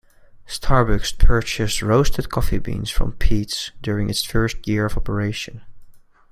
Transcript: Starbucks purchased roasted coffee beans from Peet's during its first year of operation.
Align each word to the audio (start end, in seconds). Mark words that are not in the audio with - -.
Starbucks 0.47 1.15
purchased 1.19 1.83
roasted 1.83 2.27
coffee 2.31 2.57
beans 2.57 2.89
from 2.89 3.11
Peet's 3.11 3.71
during 3.83 4.09
its 4.09 4.23
first 4.25 4.67
year 4.67 4.87
of 4.87 4.97
operation. 4.97 5.61